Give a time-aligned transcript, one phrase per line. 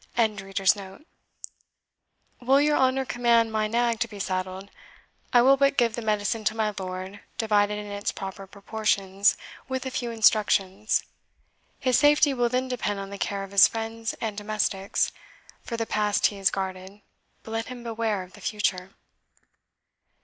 [2.41, 4.71] ]Will your honour command my nag to be saddled?
[5.31, 9.37] I will but give the medicine to my lord, divided in its proper proportions,
[9.67, 11.03] with a few instructions.
[11.79, 15.11] His safety will then depend on the care of his friends and domestics;
[15.61, 17.01] for the past he is guarded,
[17.43, 18.95] but let him beware of the future."